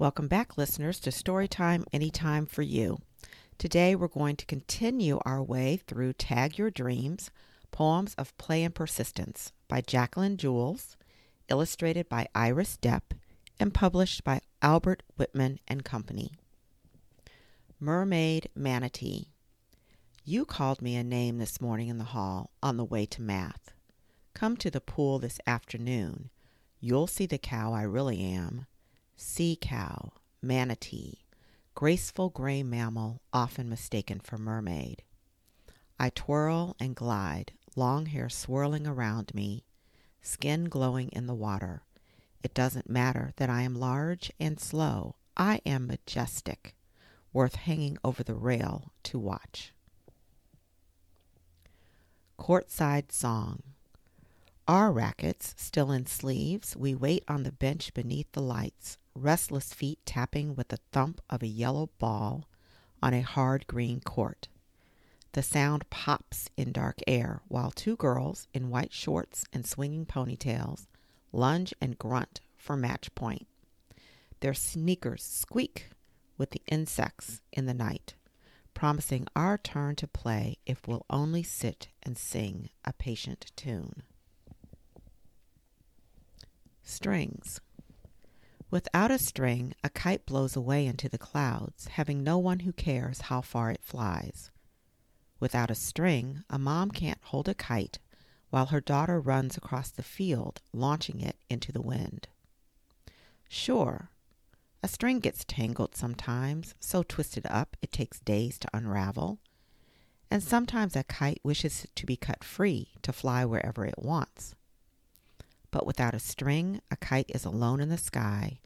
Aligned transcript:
Welcome 0.00 0.28
back, 0.28 0.56
listeners, 0.56 1.00
to 1.00 1.10
Storytime 1.10 1.82
Anytime 1.92 2.46
for 2.46 2.62
You. 2.62 2.98
Today 3.58 3.96
we're 3.96 4.06
going 4.06 4.36
to 4.36 4.46
continue 4.46 5.18
our 5.24 5.42
way 5.42 5.80
through 5.88 6.12
Tag 6.12 6.56
Your 6.56 6.70
Dreams 6.70 7.32
Poems 7.72 8.14
of 8.14 8.38
Play 8.38 8.62
and 8.62 8.72
Persistence 8.72 9.50
by 9.66 9.80
Jacqueline 9.80 10.36
Jules, 10.36 10.96
illustrated 11.48 12.08
by 12.08 12.28
Iris 12.32 12.78
Deppe, 12.80 13.18
and 13.58 13.74
published 13.74 14.22
by 14.22 14.40
Albert 14.62 15.02
Whitman 15.16 15.58
and 15.66 15.84
Company. 15.84 16.30
Mermaid 17.80 18.50
Manatee. 18.54 19.32
You 20.24 20.44
called 20.44 20.80
me 20.80 20.94
a 20.94 21.02
name 21.02 21.38
this 21.38 21.60
morning 21.60 21.88
in 21.88 21.98
the 21.98 22.04
hall 22.04 22.52
on 22.62 22.76
the 22.76 22.84
way 22.84 23.04
to 23.06 23.20
math. 23.20 23.72
Come 24.32 24.56
to 24.58 24.70
the 24.70 24.80
pool 24.80 25.18
this 25.18 25.40
afternoon. 25.44 26.30
You'll 26.78 27.08
see 27.08 27.26
the 27.26 27.36
cow 27.36 27.72
I 27.72 27.82
really 27.82 28.22
am. 28.22 28.66
Sea 29.20 29.58
cow, 29.60 30.12
manatee, 30.40 31.24
graceful 31.74 32.30
gray 32.30 32.62
mammal 32.62 33.20
often 33.32 33.68
mistaken 33.68 34.20
for 34.20 34.38
mermaid. 34.38 35.02
I 35.98 36.10
twirl 36.10 36.76
and 36.78 36.94
glide, 36.94 37.50
long 37.74 38.06
hair 38.06 38.28
swirling 38.28 38.86
around 38.86 39.34
me, 39.34 39.64
skin 40.22 40.66
glowing 40.66 41.08
in 41.08 41.26
the 41.26 41.34
water. 41.34 41.82
It 42.44 42.54
doesn't 42.54 42.88
matter 42.88 43.32
that 43.38 43.50
I 43.50 43.62
am 43.62 43.74
large 43.74 44.30
and 44.38 44.60
slow. 44.60 45.16
I 45.36 45.62
am 45.66 45.88
majestic, 45.88 46.76
worth 47.32 47.56
hanging 47.56 47.98
over 48.04 48.22
the 48.22 48.36
rail 48.36 48.92
to 49.02 49.18
watch. 49.18 49.72
Courtside 52.38 53.10
Song 53.10 53.64
Our 54.68 54.92
rackets 54.92 55.56
still 55.58 55.90
in 55.90 56.06
sleeves, 56.06 56.76
we 56.76 56.94
wait 56.94 57.24
on 57.26 57.42
the 57.42 57.50
bench 57.50 57.92
beneath 57.94 58.30
the 58.30 58.42
lights, 58.42 58.96
restless 59.18 59.74
feet 59.74 59.98
tapping 60.06 60.54
with 60.54 60.68
the 60.68 60.78
thump 60.92 61.20
of 61.28 61.42
a 61.42 61.46
yellow 61.46 61.90
ball 61.98 62.48
on 63.02 63.12
a 63.12 63.20
hard 63.20 63.66
green 63.66 64.00
court. 64.00 64.48
The 65.32 65.42
sound 65.42 65.88
pops 65.90 66.48
in 66.56 66.72
dark 66.72 66.98
air 67.06 67.42
while 67.48 67.70
two 67.70 67.96
girls 67.96 68.48
in 68.54 68.70
white 68.70 68.92
shorts 68.92 69.44
and 69.52 69.66
swinging 69.66 70.06
ponytails 70.06 70.86
lunge 71.32 71.74
and 71.80 71.98
grunt 71.98 72.40
for 72.56 72.76
match 72.76 73.14
point. 73.14 73.46
Their 74.40 74.54
sneakers 74.54 75.22
squeak 75.22 75.90
with 76.38 76.50
the 76.50 76.62
insects 76.68 77.42
in 77.52 77.66
the 77.66 77.74
night, 77.74 78.14
promising 78.72 79.26
our 79.34 79.58
turn 79.58 79.96
to 79.96 80.06
play 80.06 80.56
if 80.64 80.86
we'll 80.86 81.04
only 81.10 81.42
sit 81.42 81.88
and 82.02 82.16
sing 82.16 82.70
a 82.84 82.92
patient 82.92 83.52
tune. 83.56 84.02
Strings. 86.82 87.60
Without 88.70 89.10
a 89.10 89.18
string, 89.18 89.74
a 89.82 89.88
kite 89.88 90.26
blows 90.26 90.54
away 90.54 90.86
into 90.86 91.08
the 91.08 91.18
clouds, 91.18 91.88
having 91.88 92.22
no 92.22 92.36
one 92.36 92.60
who 92.60 92.72
cares 92.72 93.22
how 93.22 93.40
far 93.40 93.70
it 93.70 93.82
flies. 93.82 94.50
Without 95.40 95.70
a 95.70 95.74
string, 95.74 96.44
a 96.50 96.58
mom 96.58 96.90
can't 96.90 97.22
hold 97.22 97.48
a 97.48 97.54
kite 97.54 97.98
while 98.50 98.66
her 98.66 98.80
daughter 98.80 99.20
runs 99.20 99.56
across 99.56 99.90
the 99.90 100.02
field, 100.02 100.60
launching 100.72 101.20
it 101.20 101.36
into 101.48 101.72
the 101.72 101.82
wind. 101.82 102.28
Sure, 103.48 104.10
a 104.82 104.88
string 104.88 105.18
gets 105.20 105.44
tangled 105.44 105.96
sometimes, 105.96 106.74
so 106.78 107.02
twisted 107.02 107.46
up 107.46 107.76
it 107.82 107.90
takes 107.90 108.20
days 108.20 108.58
to 108.58 108.68
unravel. 108.72 109.38
And 110.30 110.42
sometimes 110.42 110.94
a 110.94 111.04
kite 111.04 111.40
wishes 111.42 111.86
to 111.94 112.06
be 112.06 112.16
cut 112.16 112.44
free 112.44 112.88
to 113.02 113.12
fly 113.12 113.44
wherever 113.44 113.84
it 113.86 113.98
wants. 113.98 114.54
But 115.70 115.86
without 115.86 116.14
a 116.14 116.18
string, 116.18 116.80
a 116.90 116.96
kite 116.96 117.30
is 117.34 117.44
alone 117.44 117.80
in 117.80 117.88
the 117.88 117.98
sky, 117.98 118.60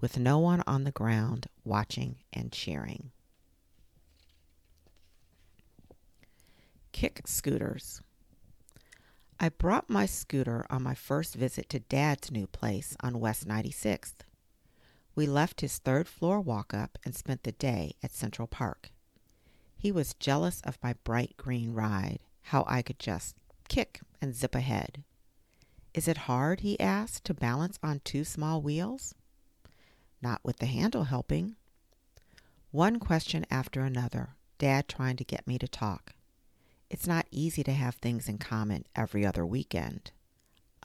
with 0.00 0.18
no 0.18 0.38
one 0.38 0.62
on 0.66 0.84
the 0.84 0.90
ground 0.90 1.46
watching 1.64 2.16
and 2.32 2.52
cheering. 2.52 3.10
Kick 6.92 7.22
scooters. 7.26 8.02
I 9.40 9.50
brought 9.50 9.88
my 9.88 10.04
scooter 10.04 10.66
on 10.68 10.82
my 10.82 10.94
first 10.94 11.36
visit 11.36 11.68
to 11.68 11.78
Dad's 11.78 12.32
new 12.32 12.48
place 12.48 12.96
on 13.00 13.20
West 13.20 13.46
96th. 13.46 14.24
We 15.14 15.26
left 15.26 15.60
his 15.60 15.78
third 15.78 16.08
floor 16.08 16.40
walk 16.40 16.74
up 16.74 16.98
and 17.04 17.14
spent 17.14 17.44
the 17.44 17.52
day 17.52 17.94
at 18.02 18.10
Central 18.10 18.48
Park. 18.48 18.90
He 19.76 19.92
was 19.92 20.14
jealous 20.14 20.60
of 20.62 20.78
my 20.82 20.94
bright 21.04 21.36
green 21.36 21.72
ride, 21.72 22.18
how 22.42 22.64
I 22.66 22.82
could 22.82 22.98
just 22.98 23.36
kick 23.68 24.00
and 24.20 24.34
zip 24.34 24.56
ahead. 24.56 25.04
Is 25.98 26.06
it 26.06 26.28
hard, 26.28 26.60
he 26.60 26.78
asked, 26.78 27.24
to 27.24 27.34
balance 27.34 27.76
on 27.82 28.02
two 28.04 28.22
small 28.22 28.62
wheels? 28.62 29.16
Not 30.22 30.40
with 30.44 30.58
the 30.58 30.66
handle 30.66 31.02
helping. 31.02 31.56
One 32.70 33.00
question 33.00 33.44
after 33.50 33.80
another, 33.80 34.36
Dad 34.58 34.86
trying 34.86 35.16
to 35.16 35.24
get 35.24 35.44
me 35.44 35.58
to 35.58 35.66
talk. 35.66 36.14
It's 36.88 37.08
not 37.08 37.26
easy 37.32 37.64
to 37.64 37.72
have 37.72 37.96
things 37.96 38.28
in 38.28 38.38
common 38.38 38.84
every 38.94 39.26
other 39.26 39.44
weekend. 39.44 40.12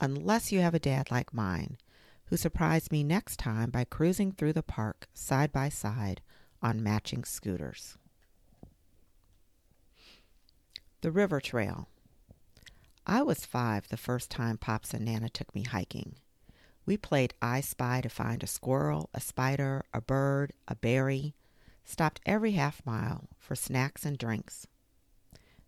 Unless 0.00 0.50
you 0.50 0.58
have 0.58 0.74
a 0.74 0.80
dad 0.80 1.12
like 1.12 1.32
mine, 1.32 1.78
who 2.24 2.36
surprised 2.36 2.90
me 2.90 3.04
next 3.04 3.38
time 3.38 3.70
by 3.70 3.84
cruising 3.84 4.32
through 4.32 4.54
the 4.54 4.64
park 4.64 5.06
side 5.14 5.52
by 5.52 5.68
side 5.68 6.22
on 6.60 6.82
matching 6.82 7.22
scooters. 7.22 7.96
The 11.02 11.12
River 11.12 11.40
Trail. 11.40 11.86
I 13.06 13.22
was 13.22 13.44
five 13.44 13.88
the 13.88 13.98
first 13.98 14.30
time 14.30 14.56
Pops 14.56 14.94
and 14.94 15.04
Nana 15.04 15.28
took 15.28 15.54
me 15.54 15.62
hiking. 15.62 16.16
We 16.86 16.96
played 16.96 17.34
I 17.42 17.60
Spy 17.60 18.00
to 18.00 18.08
find 18.08 18.42
a 18.42 18.46
squirrel, 18.46 19.10
a 19.12 19.20
spider, 19.20 19.84
a 19.92 20.00
bird, 20.00 20.54
a 20.66 20.74
berry, 20.74 21.34
stopped 21.84 22.20
every 22.24 22.52
half 22.52 22.84
mile 22.86 23.28
for 23.38 23.54
snacks 23.54 24.06
and 24.06 24.16
drinks. 24.16 24.66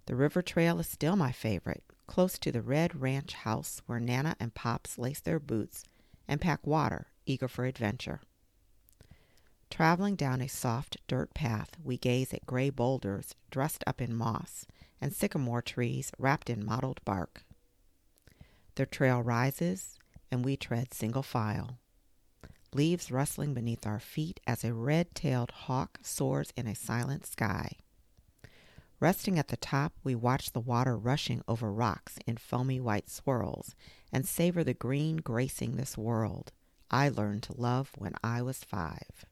The 0.06 0.16
river 0.16 0.40
trail 0.40 0.80
is 0.80 0.88
still 0.88 1.16
my 1.16 1.30
favorite, 1.30 1.84
close 2.06 2.38
to 2.38 2.50
the 2.50 2.62
red 2.62 3.00
ranch 3.00 3.34
house 3.34 3.82
where 3.84 4.00
Nana 4.00 4.34
and 4.40 4.54
Pops 4.54 4.96
lace 4.96 5.20
their 5.20 5.40
boots 5.40 5.84
and 6.26 6.40
pack 6.40 6.66
water, 6.66 7.08
eager 7.26 7.48
for 7.48 7.66
adventure. 7.66 8.20
Traveling 9.68 10.16
down 10.16 10.40
a 10.40 10.48
soft 10.48 10.96
dirt 11.06 11.34
path, 11.34 11.76
we 11.82 11.98
gaze 11.98 12.32
at 12.32 12.46
gray 12.46 12.70
boulders 12.70 13.34
dressed 13.50 13.84
up 13.86 14.00
in 14.00 14.14
moss 14.14 14.64
and 15.00 15.12
sycamore 15.12 15.62
trees 15.62 16.12
wrapped 16.18 16.50
in 16.50 16.64
mottled 16.64 17.00
bark. 17.04 17.44
The 18.76 18.86
trail 18.86 19.22
rises, 19.22 19.98
and 20.30 20.44
we 20.44 20.56
tread 20.56 20.92
single 20.92 21.22
file. 21.22 21.78
Leaves 22.72 23.10
rustling 23.10 23.54
beneath 23.54 23.86
our 23.86 24.00
feet 24.00 24.40
as 24.46 24.64
a 24.64 24.74
red 24.74 25.14
tailed 25.14 25.50
hawk 25.50 25.98
soars 26.02 26.52
in 26.56 26.66
a 26.66 26.74
silent 26.74 27.26
sky. 27.26 27.72
Resting 28.98 29.38
at 29.38 29.48
the 29.48 29.56
top, 29.56 29.92
we 30.02 30.14
watch 30.14 30.52
the 30.52 30.60
water 30.60 30.96
rushing 30.96 31.42
over 31.46 31.72
rocks 31.72 32.18
in 32.26 32.36
foamy 32.36 32.80
white 32.80 33.10
swirls 33.10 33.74
and 34.12 34.26
savor 34.26 34.64
the 34.64 34.74
green 34.74 35.16
gracing 35.16 35.76
this 35.76 35.98
world 35.98 36.52
I 36.90 37.08
learned 37.08 37.42
to 37.44 37.60
love 37.60 37.90
when 37.98 38.14
I 38.22 38.42
was 38.42 38.64
five. 38.64 39.24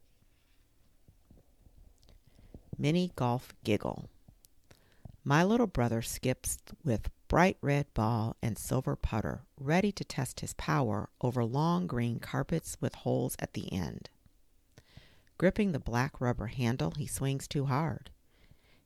Mini 2.77 3.13
Golf 3.15 3.55
Giggle. 3.63 4.09
My 5.27 5.43
little 5.43 5.67
brother 5.67 6.03
skips 6.03 6.59
with 6.85 7.09
bright 7.29 7.57
red 7.63 7.87
ball 7.95 8.37
and 8.43 8.59
silver 8.59 8.95
putter, 8.95 9.47
ready 9.59 9.91
to 9.91 10.05
test 10.05 10.41
his 10.41 10.53
power 10.53 11.09
over 11.23 11.43
long 11.47 11.87
green 11.87 12.21
carpets 12.21 12.77
with 12.79 12.95
holes 12.95 13.35
at 13.39 13.55
the 13.55 13.73
end. 13.73 14.11
Gripping 15.39 15.73
the 15.73 15.79
black 15.79 16.21
rubber 16.21 16.49
handle, 16.49 16.91
he 16.91 17.07
swings 17.07 17.49
too 17.49 17.65
hard. 17.65 18.11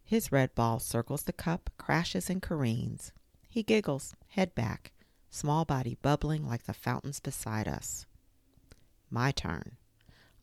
His 0.05 0.31
red 0.31 0.55
ball 0.55 0.79
circles 0.79 1.25
the 1.25 1.33
cup, 1.33 1.71
crashes 1.77 2.31
and 2.31 2.41
careens. 2.41 3.13
He 3.49 3.65
giggles, 3.65 4.15
head 4.29 4.55
back, 4.55 4.93
small 5.31 5.65
body 5.65 5.99
bubbling 6.03 6.47
like 6.47 6.67
the 6.67 6.73
fountains 6.73 7.19
beside 7.19 7.67
us. 7.67 8.07
My 9.11 9.33
turn. 9.33 9.77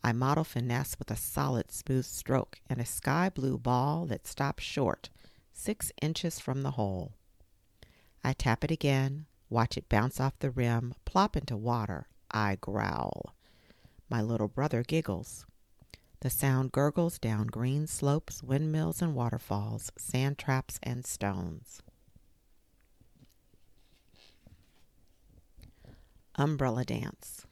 I 0.04 0.12
model 0.12 0.44
finesse 0.44 0.98
with 0.98 1.10
a 1.10 1.16
solid, 1.16 1.72
smooth 1.72 2.04
stroke 2.04 2.60
and 2.68 2.82
a 2.82 2.84
sky 2.84 3.30
blue 3.30 3.56
ball 3.56 4.04
that 4.06 4.26
stops 4.26 4.62
short 4.62 5.08
six 5.56 5.90
inches 6.02 6.38
from 6.38 6.62
the 6.62 6.72
hole. 6.72 7.14
I 8.22 8.32
tap 8.32 8.62
it 8.62 8.70
again, 8.70 9.26
watch 9.48 9.76
it 9.76 9.88
bounce 9.88 10.20
off 10.20 10.38
the 10.38 10.50
rim, 10.50 10.94
plop 11.04 11.36
into 11.36 11.56
water. 11.56 12.08
I 12.30 12.56
growl. 12.60 13.34
My 14.10 14.20
little 14.20 14.48
brother 14.48 14.82
giggles. 14.82 15.46
The 16.20 16.30
sound 16.30 16.72
gurgles 16.72 17.18
down 17.18 17.46
green 17.46 17.86
slopes, 17.86 18.42
windmills 18.42 19.00
and 19.00 19.14
waterfalls, 19.14 19.92
sand 19.96 20.38
traps 20.38 20.78
and 20.82 21.06
stones. 21.06 21.82
Umbrella 26.34 26.84
Dance. 26.84 27.46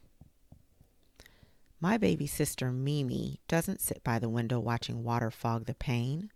My 1.79 1.97
baby 1.97 2.27
sister 2.27 2.71
Mimi 2.71 3.39
doesn't 3.47 3.81
sit 3.81 4.03
by 4.03 4.19
the 4.19 4.29
window 4.29 4.59
watching 4.59 5.03
water 5.03 5.31
fog 5.31 5.65
the 5.65 5.73
pane. 5.73 6.31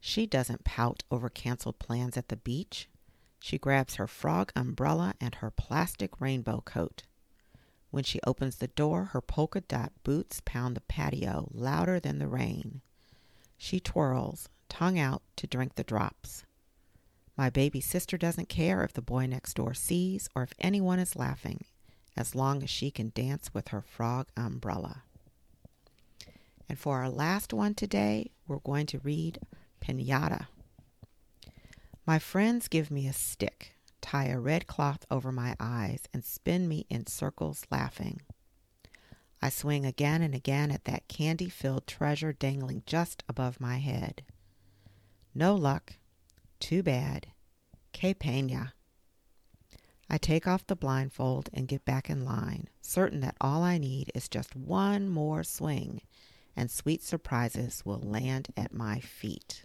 She 0.00 0.26
doesn't 0.26 0.64
pout 0.64 1.02
over 1.10 1.28
canceled 1.28 1.78
plans 1.78 2.16
at 2.16 2.28
the 2.28 2.36
beach. 2.36 2.88
She 3.40 3.58
grabs 3.58 3.96
her 3.96 4.06
frog 4.06 4.52
umbrella 4.56 5.14
and 5.20 5.36
her 5.36 5.50
plastic 5.50 6.20
rainbow 6.20 6.62
coat. 6.64 7.02
When 7.90 8.04
she 8.04 8.20
opens 8.26 8.56
the 8.56 8.68
door, 8.68 9.06
her 9.06 9.20
polka 9.20 9.60
dot 9.60 9.92
boots 10.04 10.42
pound 10.44 10.76
the 10.76 10.82
patio 10.82 11.48
louder 11.52 11.98
than 11.98 12.18
the 12.18 12.28
rain. 12.28 12.82
She 13.56 13.80
twirls, 13.80 14.48
tongue 14.68 14.98
out, 14.98 15.22
to 15.36 15.46
drink 15.46 15.74
the 15.74 15.84
drops. 15.84 16.44
My 17.36 17.50
baby 17.50 17.80
sister 17.80 18.18
doesn't 18.18 18.48
care 18.48 18.84
if 18.84 18.92
the 18.92 19.00
boy 19.00 19.26
next 19.26 19.54
door 19.54 19.72
sees 19.72 20.28
or 20.34 20.42
if 20.42 20.52
anyone 20.58 20.98
is 20.98 21.16
laughing, 21.16 21.64
as 22.16 22.34
long 22.34 22.62
as 22.62 22.70
she 22.70 22.90
can 22.90 23.12
dance 23.14 23.54
with 23.54 23.68
her 23.68 23.80
frog 23.80 24.28
umbrella. 24.36 25.04
And 26.68 26.78
for 26.78 26.98
our 26.98 27.08
last 27.08 27.52
one 27.54 27.74
today, 27.74 28.32
we're 28.46 28.58
going 28.58 28.86
to 28.86 28.98
read 28.98 29.38
Pinata. 29.80 30.46
My 32.06 32.18
friends 32.18 32.68
give 32.68 32.90
me 32.90 33.06
a 33.06 33.12
stick, 33.12 33.72
tie 34.00 34.26
a 34.26 34.38
red 34.38 34.66
cloth 34.66 35.04
over 35.10 35.30
my 35.30 35.56
eyes, 35.60 36.04
and 36.12 36.24
spin 36.24 36.68
me 36.68 36.86
in 36.88 37.06
circles 37.06 37.66
laughing. 37.70 38.22
I 39.40 39.50
swing 39.50 39.84
again 39.86 40.22
and 40.22 40.34
again 40.34 40.70
at 40.70 40.84
that 40.84 41.08
candy 41.08 41.48
filled 41.48 41.86
treasure 41.86 42.32
dangling 42.32 42.82
just 42.86 43.22
above 43.28 43.60
my 43.60 43.78
head. 43.78 44.22
No 45.34 45.54
luck. 45.54 45.94
Too 46.58 46.82
bad. 46.82 47.28
Que 47.92 48.14
pena. 48.14 48.74
I 50.10 50.18
take 50.18 50.46
off 50.46 50.66
the 50.66 50.74
blindfold 50.74 51.50
and 51.52 51.68
get 51.68 51.84
back 51.84 52.08
in 52.08 52.24
line, 52.24 52.68
certain 52.80 53.20
that 53.20 53.36
all 53.40 53.62
I 53.62 53.78
need 53.78 54.10
is 54.14 54.28
just 54.28 54.56
one 54.56 55.08
more 55.08 55.44
swing 55.44 56.00
and 56.58 56.72
sweet 56.72 57.04
surprises 57.04 57.82
will 57.84 58.00
land 58.00 58.48
at 58.56 58.74
my 58.74 58.98
feet. 58.98 59.64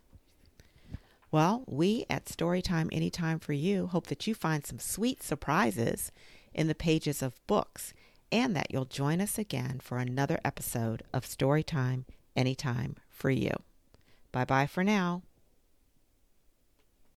Well, 1.34 1.64
we 1.66 2.06
at 2.12 2.26
Storytime 2.26 2.90
Anytime 2.92 3.40
for 3.40 3.54
You 3.54 3.88
hope 3.88 4.06
that 4.06 4.28
you 4.28 4.36
find 4.36 4.64
some 4.64 4.78
sweet 4.78 5.24
surprises 5.24 6.12
in 6.54 6.68
the 6.68 6.76
pages 6.76 7.24
of 7.24 7.42
books 7.48 7.92
and 8.32 8.56
that 8.56 8.68
you'll 8.70 8.86
join 8.86 9.20
us 9.20 9.40
again 9.40 9.80
for 9.82 9.98
another 9.98 10.40
episode 10.46 11.02
of 11.12 11.26
Storytime 11.26 12.04
Anytime 12.36 12.98
for 13.10 13.32
You. 13.32 13.50
Bye 14.32 14.46
bye 14.46 14.68
for 14.68 14.84
now. 14.84 15.24